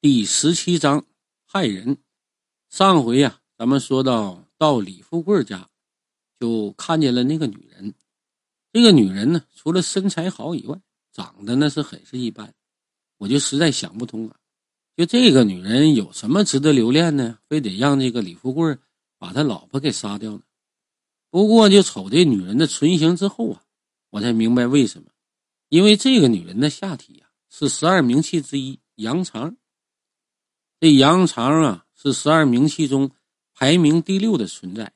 [0.00, 1.04] 第十七章
[1.44, 1.98] 害人。
[2.68, 5.68] 上回呀，咱们说到到李富贵家，
[6.38, 7.92] 就看见了那个女人。
[8.72, 10.80] 这个女人呢，除了身材好以外，
[11.12, 12.54] 长得那是很是一般。
[13.16, 14.36] 我就实在想不通啊，
[14.96, 17.40] 就这个女人有什么值得留恋呢？
[17.48, 18.78] 非得让这个李富贵
[19.18, 20.42] 把他老婆给杀掉呢？
[21.28, 23.64] 不过就瞅这女人的唇形之后啊，
[24.10, 25.10] 我才明白为什么。
[25.70, 29.56] 因为这个女人的下体呀，是十二名器之一羊肠。
[30.80, 33.10] 这羊肠啊，是十二名器中
[33.52, 34.92] 排名第六的存在。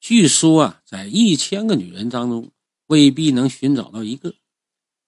[0.00, 2.50] 据说啊，在一千个女人当中，
[2.86, 4.34] 未必能寻找到一个。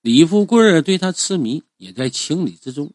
[0.03, 2.93] 李富贵对他痴迷也在情理之中，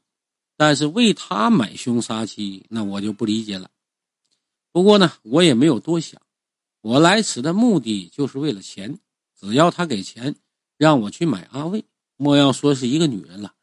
[0.55, 3.71] 但是为他买凶杀妻，那我就不理解了。
[4.71, 6.21] 不过呢，我也没有多想，
[6.81, 8.99] 我来此的目的就是为了钱。
[9.39, 10.35] 只要他给钱，
[10.77, 11.83] 让我去买阿卫，
[12.17, 13.53] 莫要说是一个女人了，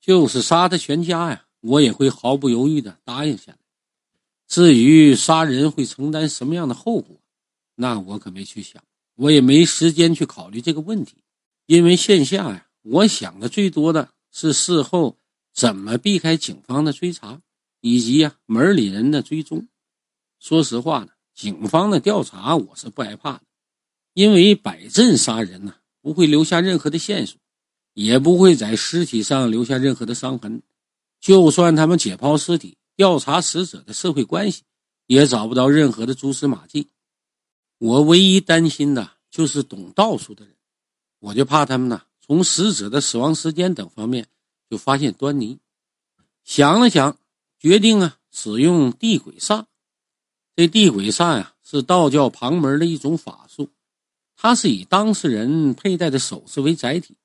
[0.00, 1.45] 就是杀他全家呀。
[1.66, 3.58] 我也会毫不犹豫的答应下来。
[4.46, 7.20] 至于杀人会承担什么样的后果，
[7.74, 8.82] 那我可没去想，
[9.16, 11.16] 我也没时间去考虑这个问题。
[11.66, 15.18] 因为线下呀，我想的最多的是事后
[15.52, 17.42] 怎么避开警方的追查，
[17.80, 19.66] 以及呀门里人的追踪。
[20.38, 23.42] 说实话呢，警方的调查我是不害怕的，
[24.14, 27.36] 因为摆阵杀人呢不会留下任何的线索，
[27.94, 30.62] 也不会在尸体上留下任何的伤痕。
[31.26, 34.62] 就算他们解剖尸体、调查死者的社会关系，
[35.08, 36.86] 也找不到任何的蛛丝马迹。
[37.78, 40.54] 我唯一担心的就是懂道术的人，
[41.18, 44.28] 我就怕他们呢从死者的死亡时间等方面
[44.70, 45.58] 就发现端倪。
[46.44, 47.18] 想了想，
[47.58, 49.64] 决定啊使用地鬼煞。
[50.54, 53.72] 这地鬼煞呀是道教旁门的一种法术，
[54.36, 57.16] 它是以当事人佩戴的首饰为载体，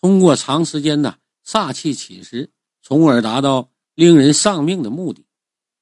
[0.00, 2.48] 通过长时间的煞气侵蚀。
[2.82, 5.24] 从而达到令人丧命的目的，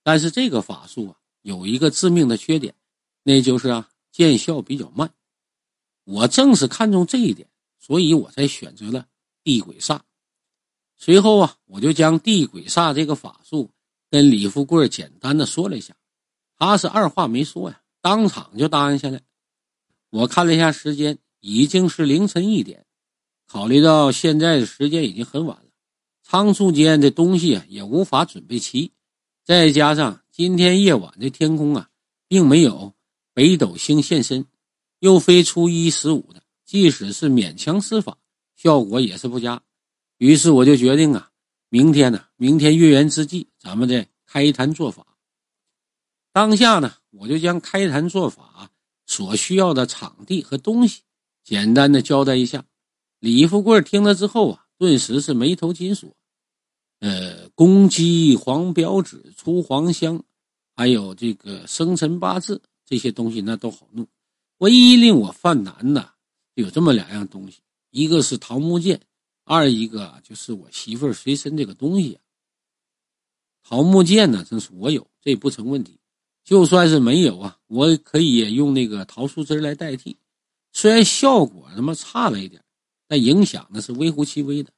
[0.02, 2.74] 但是这个法术啊有一个致命的缺点，
[3.22, 5.12] 那就是啊见效比较慢。
[6.04, 9.06] 我正是看中这一点，所以我才选择了
[9.42, 10.00] 地鬼煞。
[10.96, 13.70] 随后啊，我就将地鬼煞这个法术
[14.10, 15.96] 跟李富贵简单的说了一下，
[16.58, 19.22] 他是二话没说呀，当场就答应下来。
[20.10, 22.84] 我看了一下时间，已经是凌晨一点，
[23.46, 25.69] 考虑到现在的时间已经很晚了。
[26.30, 28.92] 仓促间的东西啊也无法准备齐，
[29.44, 31.90] 再加上今天夜晚的天空啊，
[32.28, 32.94] 并没有
[33.34, 34.46] 北斗星现身，
[35.00, 38.16] 又非初一十五的，即使是勉强施法，
[38.54, 39.60] 效果也是不佳。
[40.18, 41.32] 于是我就决定啊，
[41.68, 45.04] 明天呢，明天月圆之际，咱们再开坛做法。
[46.32, 48.70] 当下呢，我就将开坛做法
[49.04, 51.00] 所需要的场地和东西
[51.42, 52.64] 简单的交代一下。
[53.18, 56.08] 李富贵听了之后啊，顿时是眉头紧锁。
[57.00, 60.22] 呃，公鸡、黄表纸、出黄香，
[60.76, 64.06] 还有这个生辰八字这些东西，那都好弄。
[64.58, 66.12] 唯一令我犯难的
[66.54, 67.60] 有这么两样东西，
[67.90, 69.00] 一个是桃木剑，
[69.44, 72.18] 二一个就是我媳妇儿随身这个东西。
[73.62, 75.98] 桃木剑呢，这是我有，这不成问题。
[76.44, 80.18] 就算是没有啊，我可以用那个桃树枝来代替，
[80.72, 82.62] 虽然效果他妈差了一点，
[83.06, 84.70] 但影响呢是微乎其微的。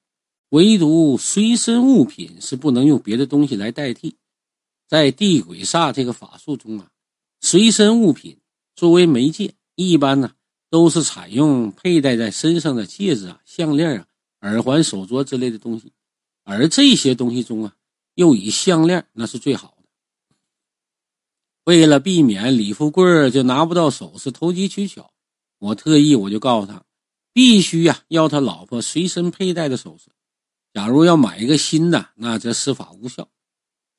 [0.53, 4.17] 唯独随身物品是不能用别的东西来代替，
[4.87, 6.91] 在地鬼煞这个法术中啊，
[7.41, 8.37] 随身物品
[8.77, 10.33] 作为媒介，一般呢
[10.69, 14.07] 都是采用佩戴在身上的戒指啊、项链啊、
[14.43, 15.91] 耳环、手镯之类的东西，
[16.45, 17.75] 而这些东西中啊，
[18.15, 19.89] 又以项链那是最好的。
[21.65, 25.15] 为了避免李富贵就拿不到首饰投机取巧，
[25.59, 26.85] 我特意我就告诉他，
[27.33, 30.11] 必须呀要他老婆随身佩戴的首饰。
[30.73, 33.29] 假如要买一个新的，那则施法无效。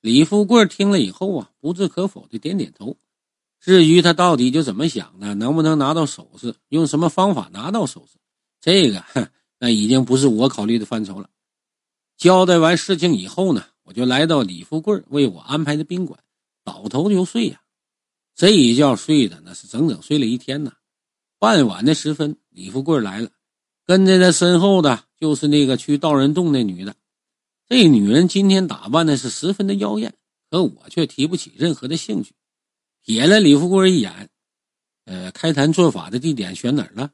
[0.01, 2.97] 李富贵听了以后啊，不置可否的点点头。
[3.59, 8.17] 至于他到底就怎么想的，能不能拿到首饰，用什么方法拿到首饰，
[8.59, 9.01] 这个
[9.59, 11.29] 那已经不是我考虑的范畴了。
[12.17, 16.19] 交代完事情以后呢，我就来到李富贵为我安排的宾馆，
[16.63, 17.62] 倒头就睡呀。
[18.36, 20.74] 这一觉睡的那是整整睡了一天呢。
[21.39, 23.30] 傍晚的时分，李富贵来了。
[23.85, 26.95] 跟在他身后的就是那个去道人洞那女的，
[27.68, 30.13] 这女人今天打扮的是十分的妖艳，
[30.50, 32.33] 可我却提不起任何的兴趣。
[33.06, 34.30] 瞥了李富贵一眼，
[35.06, 37.12] 呃，开坛做法的地点选哪儿了？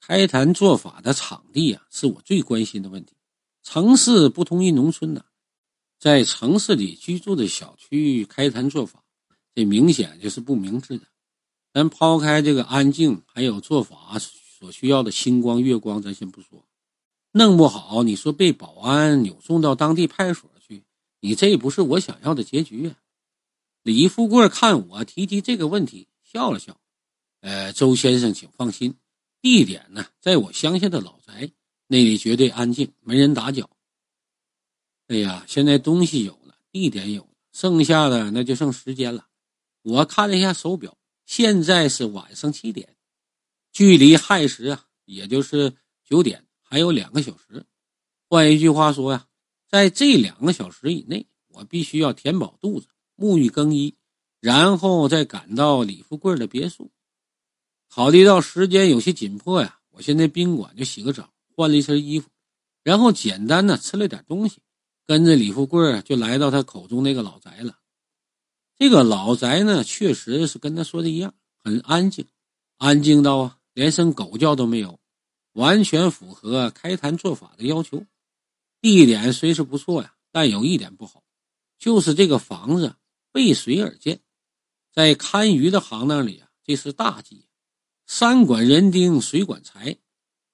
[0.00, 3.14] 开坛做法的场地啊，是我最关心的问题。
[3.62, 5.24] 城市不同于农村呐，
[5.98, 9.02] 在城市里居住的小区开坛做法，
[9.54, 11.06] 这明显就是不明智的。
[11.72, 14.18] 咱抛开这个安静，还有做法。
[14.58, 16.64] 所需要的星光、月光，咱先不说，
[17.32, 20.84] 弄不好你说被保安扭送到当地派出所去，
[21.20, 22.96] 你这不是我想要的结局啊！
[23.82, 26.80] 李富贵看我提及这个问题，笑了笑。
[27.40, 28.94] 呃，周先生，请放心，
[29.42, 31.50] 地点呢，在我乡下的老宅，
[31.86, 33.68] 那里绝对安静，没人打搅。
[35.08, 39.26] 哎呀，现在东西有了，地点有了，剩下的那就剩时间了。
[39.82, 42.95] 我看了一下手表，现在是晚上七点，
[43.76, 47.66] 距离亥时啊，也就是九点，还有两个小时。
[48.26, 49.26] 换一句话说呀，
[49.68, 52.88] 在这两个小时以内，我必须要填饱肚子，
[53.18, 53.94] 沐浴更衣，
[54.40, 56.90] 然后再赶到李富贵的别墅。
[57.90, 62.30] 考虑到时间有些紧迫呀，我先在宾馆就洗个澡，换了一身衣服，
[62.82, 64.62] 然后简单的吃了点东西，
[65.06, 67.76] 跟着李富贵就来到他口中那个老宅了。
[68.78, 72.26] 这个老宅呢，确实是跟他说的一样，很安静，
[72.78, 74.98] 安静到啊，连声狗叫都没有，
[75.52, 78.06] 完全符合开坛做法的要求。
[78.80, 81.22] 地点虽是不错呀，但有一点不好，
[81.78, 82.96] 就是这个房子
[83.32, 84.20] 背水而建，
[84.94, 87.44] 在看鱼的行当里啊，这是大忌。
[88.06, 89.98] 山管人丁，水管财。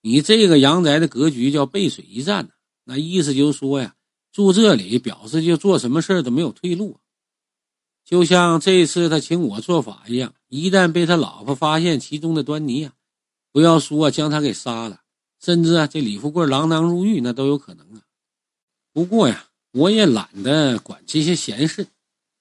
[0.00, 2.50] 你这个阳宅的格局叫背水一战呢，
[2.82, 3.94] 那意思就是说呀，
[4.32, 6.98] 住这里表示就做什么事都没有退路。
[8.04, 12.92] 就像这次他请我做法一样，一旦被他老婆发现其中的端倪呀，
[13.52, 15.02] 不要说将他给杀了，
[15.38, 18.02] 甚至啊，这李富贵锒铛入狱那都有可能啊。
[18.92, 21.86] 不过呀，我也懒得管这些闲事。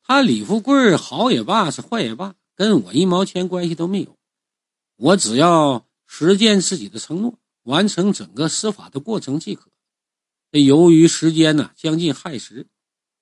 [0.04, 4.18] 他李富贵好也罢，是坏也罢，跟我一毛钱关系都没有。
[4.98, 9.70] 我只要实践自己的承诺，完成整个司法的过程即可。
[10.52, 12.68] 这由于时间呢将近亥时，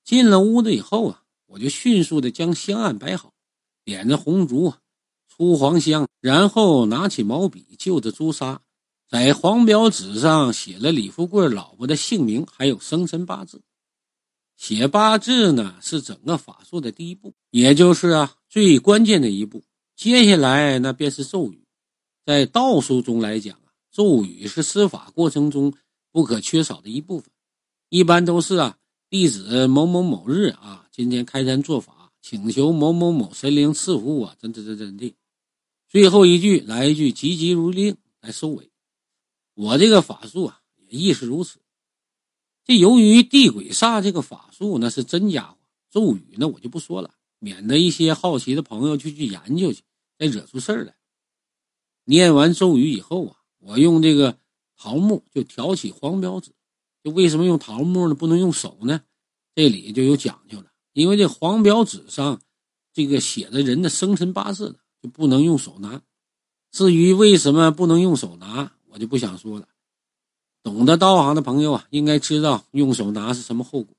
[0.04, 3.34] 进了屋子以后啊，我就迅速的将香案摆好，
[3.84, 4.74] 点着红烛，
[5.40, 8.60] 出黄香，然后拿起毛笔，就着朱砂。
[9.08, 13.62] 在黄表纸上写了李富贵老婆的姓名，还有生辰八字。
[14.58, 19.64] 写八字呢是整个法术的第一步，也就是啊最关键的一步。
[19.96, 21.64] 接下来那便是咒语。
[22.26, 25.74] 在道术中来讲啊，咒语是施法过程中
[26.12, 27.32] 不可缺少的一部分。
[27.88, 28.76] 一般都是啊，
[29.10, 35.16] 弟子某某某日啊，今天开山做法，请求某某某神灵赐福我，真真真真的。
[35.90, 38.72] 最后一句来一句急急如律令来收尾。
[39.56, 41.60] 我这个法术啊，也亦是如此。
[42.64, 45.58] 这由于地鬼煞这个法术那是真家伙，
[45.90, 49.82] 咒语那我就不说了，免得一些好奇的朋友去去研究去，
[50.20, 50.96] 再惹出事儿来。
[52.04, 54.38] 念完咒语以后啊，我用这个
[54.78, 56.52] 桃木就挑起黄标纸。
[57.04, 58.14] 就为什么用桃木呢？
[58.14, 59.02] 不能用手呢？
[59.56, 62.40] 这里就有讲究了，因为这黄标纸上
[62.94, 66.02] 这个写的人的生辰八字的，就不能用手拿。
[66.72, 68.74] 至于为什么不能用手拿？
[68.92, 69.68] 我就不想说了，
[70.64, 73.96] 懂得道行的朋友啊，应该知道用手拿是什么后果。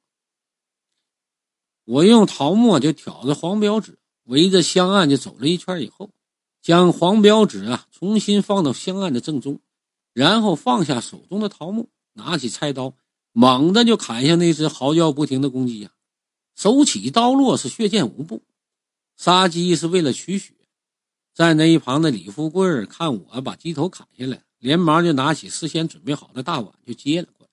[1.85, 6.11] 我用桃木就挑着黄标纸，围着香案就走了一圈以后，
[6.61, 9.61] 将黄标纸啊重新放到香案的正中，
[10.12, 12.94] 然后放下手中的桃木，拿起菜刀，
[13.32, 15.93] 猛地就砍向那只嚎叫不停的公鸡呀！
[16.56, 18.43] 手起刀落，是血溅无步，
[19.17, 20.55] 杀鸡是为了取血。
[21.35, 24.43] 站在一旁的李富贵看我把鸡头砍下来。
[24.59, 27.50] 连忙就拿起事先准备好的大碗就接了过来。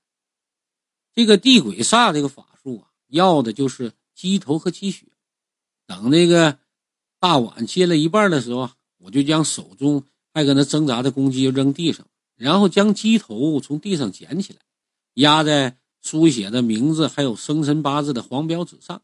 [1.16, 5.08] 这个地鬼煞这个法术啊，要的就是鸡头和鸡血。
[5.86, 6.60] 等那个
[7.18, 14.60] 大碗接了一半的时候，我就将手中还搁那挣扎的公鸡扔地上，然后将鸡头从地上捡起来，
[15.14, 19.02] 压在书写的名字还有生辰八字的黄标纸上，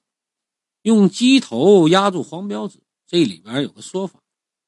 [0.82, 2.80] 用鸡头压住黄标纸。
[3.08, 4.20] 这里边有个说法，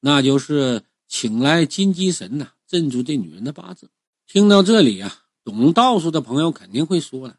[0.06, 2.52] 那就是请来金鸡神呐。
[2.68, 3.90] 镇住这女人的八字。
[4.28, 7.38] 听到这里啊，懂道术的朋友肯定会说了：“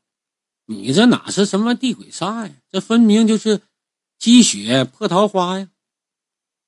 [0.67, 2.53] 你这哪是什么地鬼煞呀？
[2.69, 3.61] 这分明就是
[4.19, 5.69] 积雪破桃花呀！”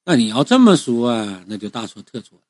[0.05, 1.13] 那你要这么说，
[1.47, 2.43] 那就大错特错了。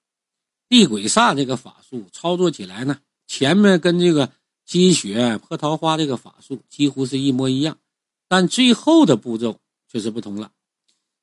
[0.68, 4.32] 地鬼煞这个法术操作起来呢，前面跟这个
[4.64, 7.80] 积雪破桃花这个法术几乎是一模一样，
[8.28, 9.60] 但最后的步骤
[9.92, 10.52] 却是不同了。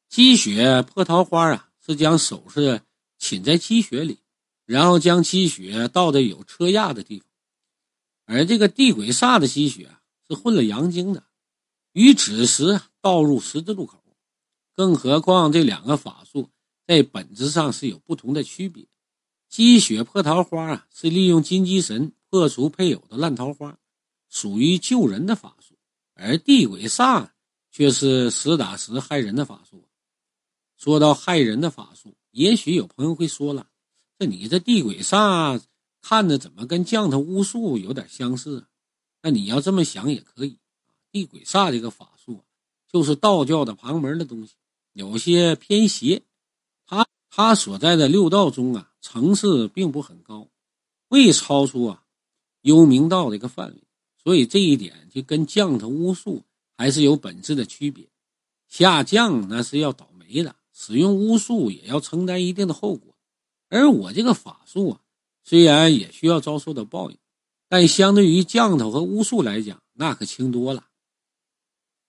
[0.08, 2.82] 积雪破桃花啊，是将手是
[3.18, 4.18] 浸在积雪里。
[4.64, 7.28] 然后将积雪倒在有车压的地方，
[8.24, 11.22] 而这个地鬼煞的积雪啊是混了阳精的，
[11.92, 14.02] 与子时倒入十字路口。
[14.74, 16.50] 更何况这两个法术
[16.84, 18.88] 在本质上是有不同的区别。
[19.48, 23.78] 积雪破桃花啊，是利用金鸡神破除配偶的烂桃花，
[24.28, 25.76] 属于救人的法术；
[26.14, 27.28] 而地鬼煞
[27.70, 29.88] 却是实打实害人的法术。
[30.76, 33.68] 说到害人的法术，也许有朋友会说了。
[34.18, 35.60] 这你这地鬼煞
[36.00, 38.66] 看着怎么跟降头巫术有点相似？
[39.22, 40.58] 那你要这么想也可以。
[41.10, 42.40] 地鬼煞这个法术，
[42.92, 44.54] 就是道教的旁门的东西，
[44.92, 46.22] 有些偏邪。
[46.86, 50.48] 他他所在的六道中啊，层次并不很高，
[51.08, 52.02] 未超出啊
[52.62, 53.82] 幽冥道的一个范围，
[54.22, 56.44] 所以这一点就跟降头巫术
[56.76, 58.06] 还是有本质的区别。
[58.68, 63.16] 下降那是要倒霉的，使用巫术也要承担一定的后果。
[63.70, 65.00] 而我这个法术啊，
[65.42, 67.16] 虽然也需要遭受到报应，
[67.66, 70.86] 但相对于降头和巫术来讲，那可轻多了。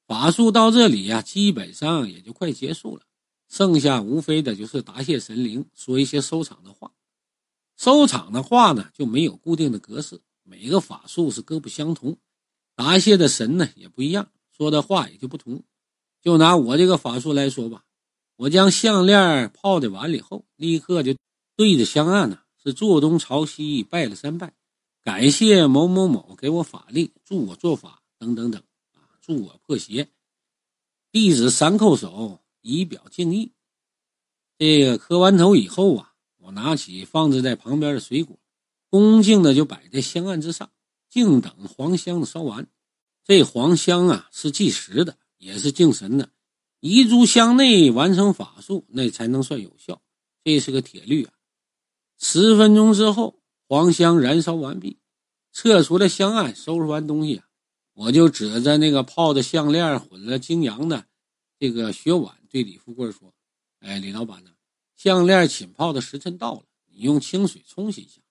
[0.06, 3.04] 法术到这里呀，基本上也就快结束了，
[3.48, 6.92] 剩下无非的就是答谢神灵，说一些收场的话。
[7.78, 12.18] 收场的话呢，就没有固定的格式，每个法术是各不相同，
[12.76, 15.64] 答谢的神呢也不一样，说的话也就不同。
[16.22, 17.86] 就拿我这个法术来说吧，
[18.38, 21.16] 我将项链泡在碗里后，立刻就
[21.56, 24.54] 对着香案呢，是坐东朝西拜了三拜，
[25.04, 28.62] 感谢某某某给我法力，助我做法等等等
[28.94, 30.08] 啊，助我破邪，
[31.12, 33.52] 弟子三叩首以表敬意。
[34.60, 38.38] 这个磕完头以后啊，我拿起放置在旁边的水果，
[38.90, 40.70] 恭敬的就摆在香案之上，
[41.10, 42.68] 静等黄香的烧完。
[43.24, 45.18] 这黄香啊，是计时的。
[45.40, 46.32] 也是敬神的，
[46.80, 50.02] 一炷香内完成法术，那才能算有效，
[50.44, 51.34] 这是个铁律啊。
[52.20, 55.00] 十分钟之后，黄香燃烧完毕，
[55.52, 57.46] 撤出了香案，收拾完东西啊，
[57.94, 61.06] 我就指着那个泡的项链混了精阳的
[61.58, 63.34] 这个血碗，对李富贵说
[63.82, 64.52] ：“哎，李老板呢？
[64.96, 68.22] 项链浸泡的时辰到了，你用清水冲洗一下，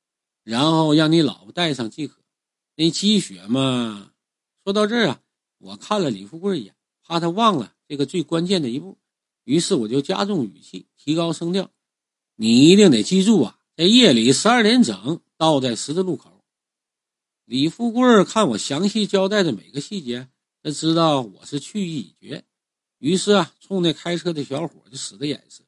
[0.44, 2.22] 然后让你老婆戴上即可。
[2.76, 4.12] 那积血嘛，
[4.62, 5.20] 说到这儿啊，
[5.58, 6.72] 我看了李富贵一眼。”
[7.08, 8.98] 怕他忘了这个最关键的一步，
[9.44, 11.70] 于是我就加重语气，提高声调
[12.36, 16.42] ：“你一定得记住啊，在夜里十二点整到在十字路口。”
[17.46, 20.28] 李富贵看我详细交代的每个细节，
[20.62, 22.44] 他知道我是去意已决，
[22.98, 25.62] 于是啊，冲那开车的小伙就使个眼色。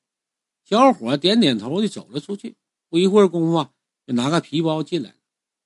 [0.65, 2.57] 小伙点点头就走了出去。
[2.91, 3.71] 不一会儿功夫啊，
[4.07, 5.17] 就拿个皮包进来了。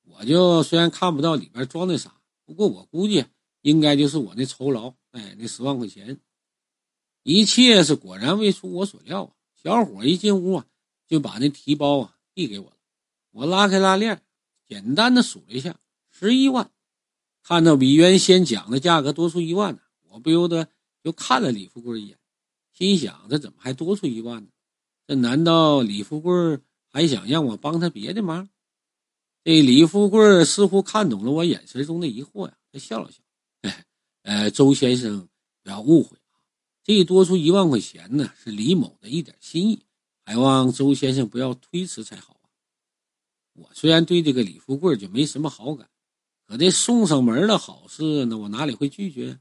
[0.04, 3.24] 我就虽然看不到里边装的啥，不过我估计
[3.62, 4.92] 应该就是我那酬劳。
[5.12, 6.18] 哎，那十万块钱，
[7.22, 9.32] 一切是果然未出我所料啊！
[9.62, 10.66] 小伙一进屋啊，
[11.06, 12.76] 就把那提包啊递给我了。
[13.30, 14.22] 我拉开拉链，
[14.66, 15.78] 简单的数了一下，
[16.10, 16.70] 十一万。
[17.42, 20.68] 看到比原先讲的价格多出一万呢，我不由得
[21.02, 22.18] 又看了李富贵一眼，
[22.72, 24.48] 心想：这怎么还多出一万呢？
[25.06, 28.48] 这难道李富贵还想让我帮他别的忙？
[29.44, 33.18] 这李富贵似乎看懂了我眼神中的疑惑呀，他笑了笑。
[34.22, 35.28] 呃，周先生
[35.64, 36.16] 不要误会，
[36.84, 39.84] 这多出一万块钱呢，是李某的一点心意，
[40.24, 42.50] 还望周先生不要推辞才好啊。
[43.54, 45.88] 我虽然对这个李富贵就没什么好感，
[46.46, 49.38] 可这送上门的好事，那我哪里会拒绝？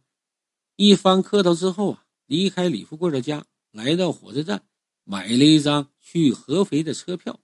[0.76, 4.64] 一番客套之后啊，离开李富贵的家，来到火车站，
[5.04, 7.40] 买了一张去合肥的车票。